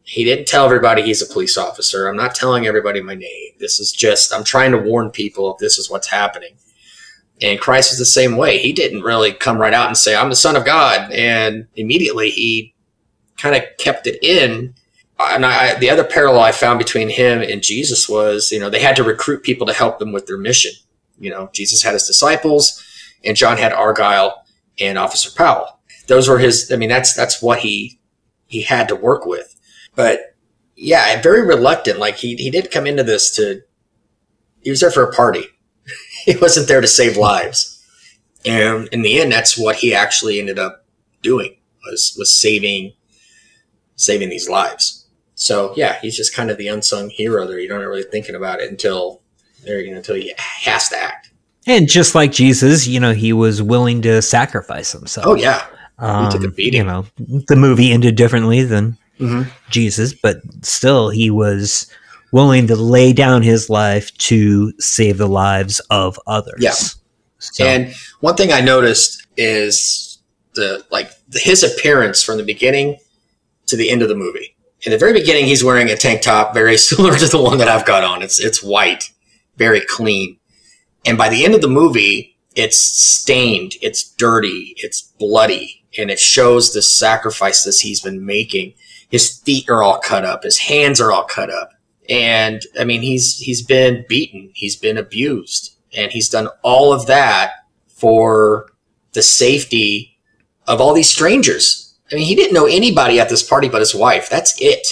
he 0.09 0.23
didn't 0.23 0.47
tell 0.47 0.65
everybody 0.65 1.03
he's 1.03 1.21
a 1.21 1.31
police 1.31 1.55
officer. 1.55 2.07
I'm 2.07 2.15
not 2.15 2.33
telling 2.33 2.65
everybody 2.65 2.99
my 2.99 3.13
name. 3.13 3.51
This 3.59 3.79
is 3.79 3.91
just, 3.91 4.33
I'm 4.33 4.43
trying 4.43 4.71
to 4.71 4.79
warn 4.79 5.11
people 5.11 5.53
if 5.53 5.59
this 5.59 5.77
is 5.77 5.87
what's 5.87 6.07
happening. 6.07 6.55
And 7.43 7.59
Christ 7.59 7.91
was 7.91 7.99
the 7.99 8.05
same 8.05 8.35
way. 8.35 8.57
He 8.57 8.73
didn't 8.73 9.03
really 9.03 9.31
come 9.31 9.59
right 9.59 9.71
out 9.71 9.85
and 9.85 9.95
say, 9.95 10.15
I'm 10.15 10.31
the 10.31 10.35
son 10.35 10.55
of 10.55 10.65
God. 10.65 11.11
And 11.11 11.67
immediately 11.75 12.31
he 12.31 12.73
kind 13.37 13.55
of 13.55 13.61
kept 13.77 14.07
it 14.07 14.17
in. 14.23 14.73
And 15.19 15.45
I, 15.45 15.75
the 15.75 15.91
other 15.91 16.03
parallel 16.03 16.41
I 16.41 16.53
found 16.53 16.79
between 16.79 17.09
him 17.09 17.43
and 17.43 17.61
Jesus 17.61 18.09
was, 18.09 18.51
you 18.51 18.59
know, 18.59 18.71
they 18.71 18.81
had 18.81 18.95
to 18.95 19.03
recruit 19.03 19.43
people 19.43 19.67
to 19.67 19.73
help 19.73 19.99
them 19.99 20.11
with 20.11 20.25
their 20.25 20.39
mission. 20.39 20.71
You 21.19 21.29
know, 21.29 21.51
Jesus 21.53 21.83
had 21.83 21.93
his 21.93 22.07
disciples 22.07 22.83
and 23.23 23.37
John 23.37 23.59
had 23.59 23.73
Argyle 23.73 24.43
and 24.79 24.97
Officer 24.97 25.29
Powell. 25.29 25.79
Those 26.07 26.27
were 26.27 26.39
his, 26.39 26.71
I 26.71 26.77
mean, 26.77 26.89
that's, 26.89 27.13
that's 27.13 27.43
what 27.43 27.59
he, 27.59 27.99
he 28.47 28.63
had 28.63 28.87
to 28.87 28.95
work 28.95 29.27
with. 29.27 29.55
But 29.95 30.35
yeah, 30.75 31.21
very 31.21 31.45
reluctant. 31.45 31.99
Like 31.99 32.17
he 32.17 32.35
he 32.35 32.49
did 32.49 32.71
come 32.71 32.87
into 32.87 33.03
this 33.03 33.35
to 33.35 33.61
he 34.61 34.69
was 34.69 34.79
there 34.79 34.91
for 34.91 35.03
a 35.03 35.13
party. 35.13 35.45
he 36.25 36.37
wasn't 36.37 36.67
there 36.67 36.81
to 36.81 36.87
save 36.87 37.17
lives. 37.17 37.75
And 38.45 38.87
in 38.91 39.01
the 39.01 39.19
end, 39.19 39.31
that's 39.31 39.57
what 39.57 39.77
he 39.77 39.93
actually 39.93 40.39
ended 40.39 40.59
up 40.59 40.85
doing. 41.21 41.57
was 41.85 42.15
was 42.17 42.35
saving 42.35 42.93
saving 43.95 44.29
these 44.29 44.49
lives. 44.49 45.07
So 45.35 45.73
yeah, 45.75 45.99
he's 46.01 46.17
just 46.17 46.35
kind 46.35 46.49
of 46.49 46.57
the 46.57 46.67
unsung 46.67 47.09
hero 47.09 47.45
there. 47.45 47.59
You're 47.59 47.77
not 47.77 47.85
really 47.85 48.03
thinking 48.03 48.35
about 48.35 48.59
it 48.59 48.69
until 48.69 49.21
there, 49.63 49.79
you 49.79 49.91
know, 49.91 49.97
until 49.97 50.15
he 50.15 50.33
has 50.37 50.89
to 50.89 50.97
act. 50.97 51.31
And 51.67 51.87
just 51.87 52.15
like 52.15 52.31
Jesus, 52.31 52.87
you 52.87 52.99
know, 52.99 53.13
he 53.13 53.33
was 53.33 53.61
willing 53.61 54.01
to 54.03 54.21
sacrifice 54.21 54.91
himself. 54.91 55.27
Oh 55.27 55.35
yeah, 55.35 55.65
um, 55.97 56.31
took 56.31 56.43
a 56.43 56.47
beating. 56.49 56.81
You 56.81 56.85
know, 56.85 57.05
the 57.17 57.55
movie 57.55 57.91
ended 57.91 58.15
differently 58.15 58.63
than 58.63 58.97
Mhm. 59.19 59.51
Jesus, 59.69 60.13
but 60.13 60.37
still, 60.61 61.09
he 61.09 61.29
was 61.29 61.87
willing 62.31 62.67
to 62.67 62.75
lay 62.75 63.11
down 63.13 63.41
his 63.41 63.69
life 63.69 64.15
to 64.17 64.71
save 64.79 65.17
the 65.17 65.27
lives 65.27 65.79
of 65.89 66.19
others. 66.27 66.59
Yeah. 66.59 66.73
So, 67.39 67.65
And 67.65 67.93
one 68.19 68.35
thing 68.35 68.51
I 68.51 68.61
noticed 68.61 69.25
is 69.37 70.19
the 70.55 70.83
like 70.91 71.11
his 71.33 71.63
appearance 71.63 72.21
from 72.21 72.37
the 72.37 72.43
beginning 72.43 72.97
to 73.67 73.75
the 73.75 73.89
end 73.89 74.01
of 74.01 74.09
the 74.09 74.15
movie. 74.15 74.55
In 74.83 74.91
the 74.91 74.97
very 74.97 75.13
beginning, 75.13 75.45
he's 75.45 75.63
wearing 75.63 75.89
a 75.89 75.95
tank 75.97 76.21
top 76.21 76.53
very 76.53 76.77
similar 76.89 77.17
to 77.17 77.27
the 77.27 77.41
one 77.41 77.57
that 77.57 77.67
I've 77.67 77.85
got 77.85 78.03
on. 78.03 78.21
It's 78.21 78.39
it's 78.39 78.61
white, 78.63 79.11
very 79.57 79.81
clean. 79.81 80.37
And 81.05 81.17
by 81.17 81.29
the 81.29 81.45
end 81.45 81.55
of 81.55 81.61
the 81.61 81.67
movie, 81.69 82.37
it's 82.55 82.77
stained, 82.77 83.73
it's 83.81 84.03
dirty, 84.03 84.73
it's 84.77 85.01
bloody, 85.01 85.83
and 85.97 86.11
it 86.11 86.19
shows 86.19 86.73
the 86.73 86.81
sacrifices 86.81 87.79
he's 87.79 88.01
been 88.01 88.25
making. 88.25 88.73
His 89.09 89.39
feet 89.39 89.69
are 89.69 89.83
all 89.83 89.99
cut 89.99 90.25
up, 90.25 90.43
his 90.43 90.57
hands 90.57 91.01
are 91.01 91.11
all 91.11 91.25
cut 91.25 91.49
up. 91.49 91.71
And 92.07 92.61
I 92.79 92.85
mean, 92.85 93.01
he's 93.01 93.37
he's 93.37 93.61
been 93.61 94.05
beaten, 94.07 94.51
he's 94.53 94.75
been 94.75 94.97
abused, 94.97 95.75
and 95.95 96.11
he's 96.11 96.29
done 96.29 96.47
all 96.63 96.93
of 96.93 97.07
that 97.07 97.51
for 97.87 98.71
the 99.13 99.21
safety 99.21 100.17
of 100.67 100.79
all 100.79 100.93
these 100.93 101.09
strangers. 101.09 101.97
I 102.11 102.15
mean, 102.15 102.25
he 102.25 102.35
didn't 102.35 102.53
know 102.53 102.65
anybody 102.65 103.19
at 103.19 103.29
this 103.29 103.43
party 103.43 103.69
but 103.69 103.81
his 103.81 103.93
wife. 103.93 104.29
That's 104.29 104.59
it. 104.59 104.87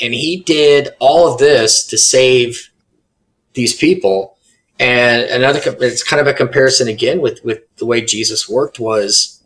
And 0.00 0.14
he 0.14 0.42
did 0.44 0.90
all 0.98 1.30
of 1.30 1.38
this 1.38 1.86
to 1.88 1.98
save 1.98 2.70
these 3.54 3.74
people. 3.74 4.38
And 4.78 5.22
another, 5.30 5.60
it's 5.80 6.02
kind 6.02 6.20
of 6.20 6.26
a 6.26 6.34
comparison 6.34 6.88
again 6.88 7.20
with, 7.20 7.44
with 7.44 7.60
the 7.76 7.86
way 7.86 8.00
Jesus 8.00 8.48
worked 8.48 8.80
was, 8.80 9.41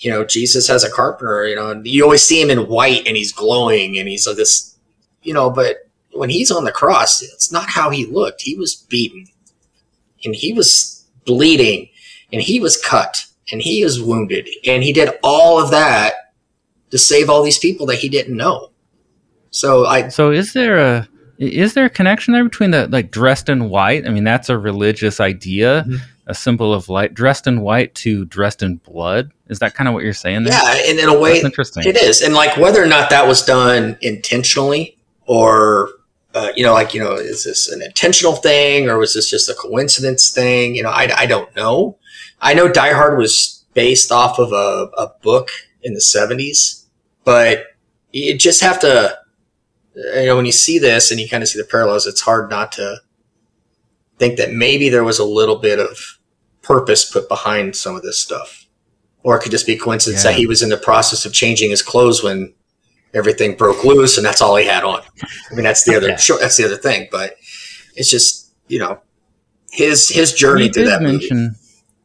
you 0.00 0.10
know, 0.10 0.24
Jesus 0.24 0.66
has 0.68 0.84
a 0.84 0.90
carpenter, 0.90 1.46
you 1.46 1.56
know, 1.56 1.70
and 1.70 1.86
you 1.86 2.02
always 2.04 2.22
see 2.22 2.40
him 2.40 2.50
in 2.50 2.68
white 2.68 3.06
and 3.06 3.16
he's 3.16 3.32
glowing 3.32 3.98
and 3.98 4.08
he's 4.08 4.26
like 4.26 4.36
this, 4.36 4.76
you 5.22 5.32
know, 5.32 5.50
but 5.50 5.88
when 6.12 6.30
he's 6.30 6.50
on 6.50 6.64
the 6.64 6.72
cross, 6.72 7.22
it's 7.22 7.50
not 7.50 7.68
how 7.68 7.90
he 7.90 8.06
looked. 8.06 8.42
He 8.42 8.54
was 8.56 8.74
beaten 8.74 9.26
and 10.24 10.34
he 10.34 10.52
was 10.52 11.04
bleeding 11.24 11.88
and 12.32 12.42
he 12.42 12.60
was 12.60 12.76
cut 12.76 13.24
and 13.52 13.60
he 13.62 13.82
was 13.84 14.00
wounded 14.02 14.48
and 14.66 14.82
he 14.82 14.92
did 14.92 15.10
all 15.22 15.62
of 15.62 15.70
that 15.70 16.14
to 16.90 16.98
save 16.98 17.30
all 17.30 17.42
these 17.42 17.58
people 17.58 17.86
that 17.86 17.96
he 17.98 18.08
didn't 18.08 18.36
know. 18.36 18.70
So 19.50 19.86
I, 19.86 20.08
So 20.08 20.30
is 20.30 20.52
there 20.52 20.78
a 20.78 21.08
is 21.38 21.74
there 21.74 21.86
a 21.86 21.90
connection 21.90 22.32
there 22.32 22.44
between 22.44 22.70
the 22.70 22.86
like 22.88 23.10
dressed 23.10 23.48
in 23.48 23.68
white? 23.68 24.06
I 24.06 24.10
mean, 24.10 24.24
that's 24.24 24.48
a 24.48 24.56
religious 24.58 25.18
idea, 25.20 25.84
Mhm. 25.88 25.98
a 26.28 26.34
symbol 26.34 26.72
of 26.72 26.88
light. 26.88 27.12
Dressed 27.14 27.46
in 27.48 27.60
white 27.60 27.94
to 27.96 28.24
dressed 28.26 28.62
in 28.62 28.76
blood. 28.76 29.32
Is 29.48 29.58
that 29.58 29.74
kind 29.74 29.88
of 29.88 29.94
what 29.94 30.04
you're 30.04 30.12
saying 30.14 30.44
there? 30.44 30.54
yeah, 30.54 30.90
and 30.90 30.98
in 30.98 31.08
a 31.08 31.18
way, 31.18 31.34
That's 31.34 31.44
interesting. 31.44 31.86
it 31.86 31.96
is. 31.96 32.22
And 32.22 32.34
like 32.34 32.56
whether 32.56 32.82
or 32.82 32.86
not 32.86 33.10
that 33.10 33.26
was 33.26 33.42
done 33.42 33.98
intentionally 34.00 34.96
or, 35.26 35.90
uh, 36.34 36.50
you 36.56 36.62
know, 36.64 36.72
like, 36.72 36.94
you 36.94 37.00
know, 37.00 37.12
is 37.12 37.44
this 37.44 37.68
an 37.68 37.82
intentional 37.82 38.36
thing 38.36 38.88
or 38.88 38.98
was 38.98 39.14
this 39.14 39.28
just 39.28 39.48
a 39.50 39.54
coincidence 39.54 40.30
thing? 40.30 40.74
You 40.74 40.82
know, 40.82 40.90
I, 40.90 41.10
I 41.14 41.26
don't 41.26 41.54
know. 41.54 41.98
I 42.40 42.54
know 42.54 42.68
Die 42.68 42.92
Hard 42.92 43.18
was 43.18 43.64
based 43.74 44.10
off 44.10 44.38
of 44.38 44.52
a, 44.52 44.88
a 44.96 45.12
book 45.22 45.50
in 45.82 45.92
the 45.92 46.00
70s, 46.00 46.86
but 47.24 47.66
you 48.12 48.36
just 48.38 48.62
have 48.62 48.80
to, 48.80 49.18
you 49.94 50.26
know, 50.26 50.36
when 50.36 50.46
you 50.46 50.52
see 50.52 50.78
this 50.78 51.10
and 51.10 51.20
you 51.20 51.28
kind 51.28 51.42
of 51.42 51.48
see 51.48 51.58
the 51.58 51.66
parallels, 51.66 52.06
it's 52.06 52.20
hard 52.22 52.48
not 52.48 52.72
to 52.72 52.96
think 54.18 54.38
that 54.38 54.52
maybe 54.52 54.88
there 54.88 55.04
was 55.04 55.18
a 55.18 55.24
little 55.24 55.56
bit 55.56 55.78
of 55.78 56.18
purpose 56.62 57.04
put 57.10 57.28
behind 57.28 57.76
some 57.76 57.94
of 57.96 58.02
this 58.02 58.18
stuff. 58.18 58.63
Or 59.24 59.36
it 59.36 59.40
could 59.40 59.50
just 59.50 59.66
be 59.66 59.76
coincidence 59.76 60.22
Yeah. 60.24 60.30
that 60.30 60.38
he 60.38 60.46
was 60.46 60.62
in 60.62 60.68
the 60.68 60.76
process 60.76 61.24
of 61.24 61.32
changing 61.32 61.70
his 61.70 61.82
clothes 61.82 62.22
when 62.22 62.54
everything 63.12 63.56
broke 63.56 63.82
loose 63.84 64.16
and 64.16 64.24
that's 64.26 64.40
all 64.40 64.54
he 64.56 64.66
had 64.66 64.84
on. 64.84 65.00
I 65.50 65.54
mean, 65.54 65.64
that's 65.64 65.84
the 65.84 65.96
other, 65.96 66.08
Okay. 66.12 66.16
sure, 66.20 66.38
that's 66.38 66.56
the 66.56 66.64
other 66.64 66.76
thing, 66.76 67.08
but 67.10 67.36
it's 67.96 68.10
just, 68.10 68.52
you 68.68 68.78
know, 68.78 69.00
his, 69.72 70.08
his 70.08 70.32
journey 70.32 70.68
through 70.68 70.84
did 70.84 70.92
that 70.92 71.02
movie 71.02 71.18
mention 71.18 71.54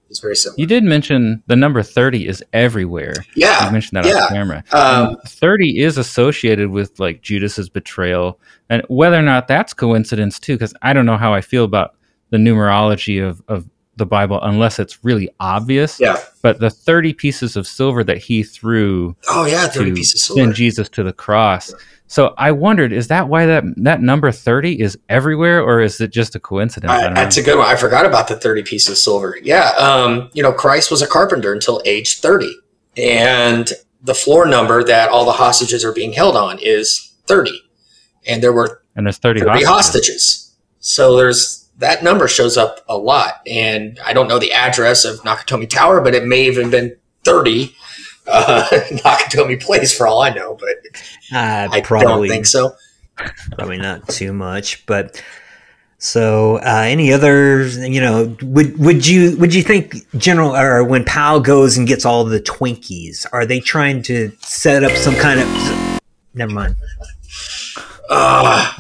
is 0.10 0.20
very 0.20 0.36
similar. 0.36 0.56
you 0.60 0.66
did 0.66 0.84
mention 0.84 1.44
the 1.46 1.56
number 1.56 1.84
thirty 1.84 2.28
is 2.28 2.44
everywhere. 2.54 3.14
Yeah. 3.36 3.66
You 3.68 3.72
mentioned 3.72 4.04
that 4.04 4.10
yeah. 4.10 4.24
on 4.24 4.30
camera. 4.30 4.64
Um, 4.72 5.18
30 5.28 5.80
is 5.80 5.98
associated 6.00 6.70
with 6.72 7.00
like 7.00 7.22
Judas's 7.22 7.70
betrayal 7.70 8.40
and 8.70 8.82
whether 8.88 9.18
or 9.18 9.22
not 9.22 9.48
that's 9.48 9.74
coincidence 9.74 10.40
too 10.40 10.56
because 10.56 10.74
I 10.82 10.94
don't 10.94 11.06
know 11.06 11.18
how 11.18 11.34
I 11.34 11.42
feel 11.42 11.64
about 11.64 11.96
the 12.32 12.38
numerology 12.38 13.24
of 13.24 13.42
of 13.48 13.68
the 14.00 14.06
Bible 14.08 14.42
unless 14.42 14.80
it's 14.80 15.04
really 15.06 15.30
obvious 15.40 16.00
yeah. 16.00 16.18
but 16.42 16.60
the 16.60 16.72
30 16.72 17.14
pieces 17.14 17.56
of 17.56 17.68
silver 17.68 18.04
that 18.04 18.18
he 18.18 18.42
threw 18.42 19.16
Oh 19.30 19.46
yeah. 19.46 19.68
30 19.68 19.90
to 19.92 19.96
pieces 19.96 20.24
of 20.24 20.36
send 20.36 20.36
silver. 20.36 20.54
Jesus 20.54 20.90
to 20.90 21.04
the 21.04 21.14
cross 21.14 21.72
so 22.08 22.34
I 22.40 22.52
wondered 22.52 22.92
is 22.92 23.08
that 23.10 23.30
why 23.30 23.46
that 23.46 23.64
that 23.78 24.02
number 24.02 24.32
30 24.32 24.82
is 24.82 24.98
everywhere 25.10 25.62
or 25.62 25.80
is 25.80 26.02
it 26.02 26.10
just 26.10 26.34
a 26.36 26.40
coincidence 26.40 26.92
I 26.92 27.06
I, 27.06 27.14
that's 27.14 27.38
know. 27.38 27.44
a 27.44 27.46
good 27.46 27.58
one. 27.60 27.68
I 27.68 27.76
forgot 27.76 28.04
about 28.06 28.28
the 28.28 28.36
30 28.36 28.64
pieces 28.64 28.90
of 28.90 28.98
silver. 28.98 29.38
Yeah. 29.44 29.70
Um, 29.78 30.32
you 30.34 30.42
know, 30.42 30.52
Christ 30.52 30.90
was 30.90 31.04
a 31.04 31.08
carpenter 31.08 31.54
until 31.54 31.84
age 31.86 32.20
30. 32.20 32.52
And 32.98 33.72
the 34.02 34.16
floor 34.16 34.48
number 34.48 34.84
that 34.84 35.10
all 35.10 35.24
the 35.24 35.34
hostages 35.34 35.86
are 35.86 35.94
being 35.94 36.14
held 36.14 36.36
on 36.36 36.58
is 36.60 37.14
30. 37.28 37.62
And 38.26 38.42
there 38.42 38.54
were 38.54 38.82
and 38.96 39.06
there's 39.06 39.20
30, 39.20 39.42
30 39.42 39.64
hostages. 39.64 39.68
hostages. 39.70 40.56
So 40.80 41.16
there's 41.16 41.69
that 41.80 42.04
number 42.04 42.28
shows 42.28 42.56
up 42.58 42.80
a 42.88 42.98
lot. 42.98 43.42
And 43.48 44.00
I 44.06 44.14
don't 44.14 44.28
know 44.28 44.40
the 44.40 44.54
address 44.54 45.04
of 45.06 45.20
Nakatomi 45.22 45.70
Tower, 45.70 46.00
but 46.02 46.14
it 46.16 46.26
may 46.26 46.46
have 46.46 46.54
even 46.56 46.70
been 46.70 46.96
30 47.24 47.76
uh, 48.28 48.68
Nakatomi 48.72 49.62
Place 49.62 49.96
for 49.96 50.08
all 50.08 50.22
I 50.22 50.30
know, 50.30 50.56
but 50.60 50.76
uh, 51.34 51.68
I 51.72 51.82
probably 51.82 52.28
don't 52.28 52.36
think 52.36 52.46
so. 52.46 52.76
probably 53.58 53.78
not 53.78 54.08
too 54.08 54.32
much 54.32 54.86
but 54.86 55.22
so 55.98 56.56
uh, 56.60 56.84
any 56.88 57.12
other 57.12 57.68
you 57.68 58.00
know 58.00 58.34
would 58.42 58.78
would 58.80 59.06
you 59.06 59.36
would 59.38 59.54
you 59.54 59.62
think 59.62 59.94
general 60.18 60.56
or 60.56 60.86
when 60.86 61.04
Powell 61.04 61.42
goes 61.42 61.78
and 61.78 61.86
gets 61.86 62.06
all 62.06 62.24
the 62.24 62.40
twinkies 62.40 63.26
are 63.34 63.46
they 63.46 63.60
trying 63.60 64.02
to 64.04 64.32
set 64.40 64.86
up 64.86 64.94
some 64.94 65.16
kind 65.16 65.42
of 65.42 66.00
never 66.34 66.54
mind 66.54 66.76
Uh, 68.10 68.72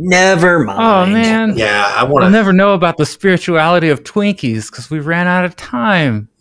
never 0.00 0.62
oh, 0.62 0.64
mind 0.64 0.78
Oh 0.80 1.12
man 1.12 1.56
yeah, 1.58 1.92
I 1.96 2.02
want 2.04 2.22
We'll 2.22 2.24
to. 2.26 2.30
never 2.30 2.52
know 2.52 2.74
about 2.74 2.96
the 2.96 3.06
spirituality 3.06 3.88
of 3.88 4.04
Twinkies 4.04 4.70
because 4.70 4.90
we 4.90 5.00
ran 5.00 5.26
out 5.26 5.44
of 5.44 5.56
time. 5.56 6.28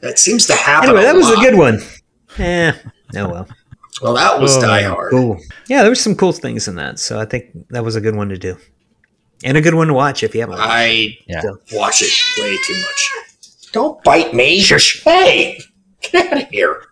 That 0.00 0.18
seems 0.18 0.46
to 0.46 0.54
happen. 0.54 0.88
anyway 0.90 1.04
that 1.04 1.14
was 1.14 1.30
a 1.30 1.36
good 1.36 1.56
one 1.56 1.78
yeah 2.38 2.76
oh 3.14 3.28
well 3.28 3.48
Well, 4.02 4.14
that 4.14 4.40
was 4.40 4.56
Oh, 4.56 4.60
Die 4.62 4.82
Hard. 4.82 5.10
cool 5.12 5.38
yeah 5.68 5.82
there 5.82 5.90
was 5.90 6.00
some 6.00 6.16
cool 6.16 6.32
things 6.32 6.66
in 6.66 6.74
that 6.76 6.98
so 6.98 7.20
I 7.20 7.24
think 7.24 7.50
that 7.70 7.84
was 7.84 7.94
a 7.94 8.00
good 8.00 8.16
one 8.16 8.28
to 8.30 8.36
do 8.38 8.56
and 9.44 9.56
a 9.56 9.60
good 9.60 9.74
one 9.74 9.86
to 9.88 9.94
watch 9.94 10.22
if 10.24 10.34
you 10.34 10.40
haven't 10.40 10.56
watched. 10.58 10.70
I 10.70 11.16
Yeah. 11.28 11.42
watch 11.72 12.02
it 12.02 12.12
way 12.40 12.56
too 12.66 12.74
much. 12.80 13.70
Don't 13.72 14.02
bite 14.04 14.34
me. 14.34 14.60
Shush. 14.60 15.02
Hey, 15.02 15.58
get 16.00 16.32
out 16.32 16.42
of 16.42 16.48
here. 16.48 16.82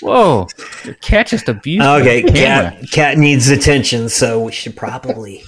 Whoa, 0.00 0.46
The 0.84 0.94
cat 1.00 1.26
just 1.28 1.48
abused 1.48 1.86
Okay, 1.86 2.22
the 2.22 2.32
camera. 2.32 2.70
cat 2.80 2.90
cat 2.90 3.18
needs 3.18 3.48
attention, 3.48 4.08
so 4.08 4.42
we 4.42 4.52
should 4.52 4.76
probably 4.76 5.42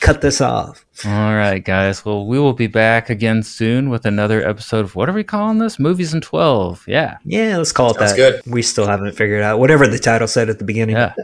cut 0.00 0.20
this 0.20 0.40
off. 0.40 0.84
All 1.06 1.34
right, 1.34 1.64
guys. 1.64 2.04
Well, 2.04 2.26
we 2.26 2.38
will 2.38 2.52
be 2.52 2.66
back 2.66 3.08
again 3.08 3.42
soon 3.42 3.88
with 3.88 4.04
another 4.04 4.46
episode 4.46 4.84
of 4.84 4.94
what 4.96 5.08
are 5.08 5.12
we 5.14 5.24
calling 5.24 5.58
this? 5.58 5.78
Movies 5.78 6.12
in 6.12 6.20
12. 6.20 6.84
Yeah. 6.86 7.16
Yeah, 7.24 7.56
let's 7.56 7.72
call 7.72 7.92
it 7.92 7.98
Sounds 7.98 8.16
that. 8.16 8.16
good. 8.44 8.52
We 8.52 8.60
still 8.60 8.86
haven't 8.86 9.12
figured 9.16 9.42
out 9.42 9.58
whatever 9.58 9.86
the 9.86 9.98
title 9.98 10.28
said 10.28 10.50
at 10.50 10.58
the 10.58 10.64
beginning. 10.64 10.96
Yeah. 10.96 11.14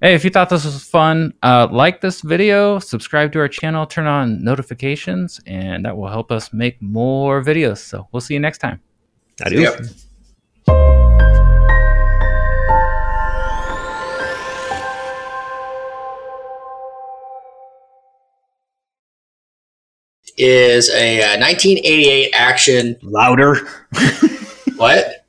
Hey, 0.00 0.14
if 0.14 0.24
you 0.24 0.30
thought 0.30 0.48
this 0.48 0.64
was 0.64 0.82
fun, 0.82 1.34
uh, 1.42 1.68
like 1.70 2.00
this 2.00 2.22
video, 2.22 2.78
subscribe 2.78 3.32
to 3.32 3.38
our 3.40 3.48
channel, 3.48 3.84
turn 3.84 4.06
on 4.06 4.42
notifications, 4.42 5.38
and 5.46 5.84
that 5.84 5.94
will 5.94 6.08
help 6.08 6.32
us 6.32 6.54
make 6.54 6.80
more 6.80 7.42
videos. 7.44 7.78
So 7.78 8.08
we'll 8.12 8.22
see 8.22 8.32
you 8.32 8.40
next 8.40 8.58
time. 8.58 8.80
Adios. 9.44 9.78
Yep. 9.78 10.09
Is 20.42 20.88
a 20.90 21.22
uh, 21.22 21.38
1988 21.40 22.30
action. 22.34 22.96
Louder. 23.02 23.56
What? 24.80 25.26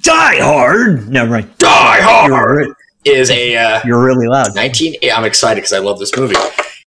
Die 0.00 0.36
hard. 0.40 1.10
No, 1.10 1.26
right. 1.26 1.58
Die 1.58 2.00
Hard 2.00 2.68
is 3.04 3.30
a 3.30 3.54
uh, 3.54 3.80
you're 3.84 4.02
really 4.02 4.26
loud. 4.26 4.54
19. 4.54 4.94
I'm 5.14 5.24
excited 5.24 5.56
because 5.56 5.74
I 5.74 5.78
love 5.80 5.98
this 5.98 6.16
movie. 6.16 6.36